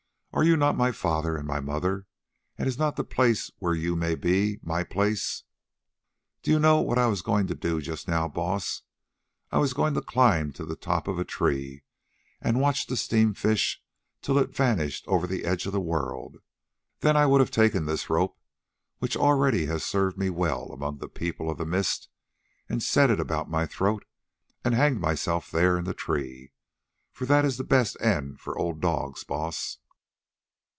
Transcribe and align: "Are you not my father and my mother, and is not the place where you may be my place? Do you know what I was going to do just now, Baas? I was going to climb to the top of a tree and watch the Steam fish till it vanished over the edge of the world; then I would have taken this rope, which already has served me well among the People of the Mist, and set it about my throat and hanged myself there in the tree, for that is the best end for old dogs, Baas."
"Are 0.33 0.45
you 0.45 0.55
not 0.55 0.77
my 0.77 0.93
father 0.93 1.35
and 1.35 1.45
my 1.45 1.59
mother, 1.59 2.07
and 2.57 2.65
is 2.65 2.77
not 2.77 2.95
the 2.95 3.03
place 3.03 3.51
where 3.59 3.73
you 3.75 3.97
may 3.97 4.15
be 4.15 4.59
my 4.63 4.81
place? 4.81 5.43
Do 6.41 6.51
you 6.51 6.57
know 6.57 6.79
what 6.79 6.97
I 6.97 7.07
was 7.07 7.21
going 7.21 7.47
to 7.47 7.53
do 7.53 7.81
just 7.81 8.07
now, 8.07 8.29
Baas? 8.29 8.83
I 9.51 9.57
was 9.57 9.73
going 9.73 9.93
to 9.95 10.01
climb 10.01 10.53
to 10.53 10.63
the 10.65 10.77
top 10.77 11.09
of 11.09 11.19
a 11.19 11.25
tree 11.25 11.83
and 12.39 12.61
watch 12.61 12.87
the 12.87 12.95
Steam 12.95 13.33
fish 13.33 13.83
till 14.21 14.37
it 14.37 14.55
vanished 14.55 15.03
over 15.05 15.27
the 15.27 15.43
edge 15.43 15.65
of 15.65 15.73
the 15.73 15.81
world; 15.81 16.37
then 17.01 17.17
I 17.17 17.25
would 17.25 17.41
have 17.41 17.51
taken 17.51 17.85
this 17.85 18.09
rope, 18.09 18.39
which 18.99 19.17
already 19.17 19.65
has 19.65 19.83
served 19.85 20.17
me 20.17 20.29
well 20.29 20.67
among 20.71 20.99
the 20.99 21.09
People 21.09 21.51
of 21.51 21.57
the 21.57 21.65
Mist, 21.65 22.07
and 22.69 22.81
set 22.81 23.09
it 23.11 23.19
about 23.19 23.51
my 23.51 23.65
throat 23.65 24.05
and 24.63 24.73
hanged 24.73 25.01
myself 25.01 25.51
there 25.51 25.77
in 25.77 25.83
the 25.83 25.93
tree, 25.93 26.53
for 27.11 27.25
that 27.25 27.43
is 27.43 27.57
the 27.57 27.65
best 27.65 27.97
end 28.01 28.39
for 28.39 28.57
old 28.57 28.79
dogs, 28.79 29.25
Baas." 29.25 29.79